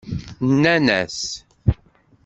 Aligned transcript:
Nenna-as. 0.61 1.19